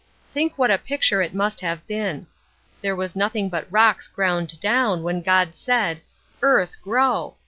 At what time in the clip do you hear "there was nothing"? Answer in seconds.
2.81-3.49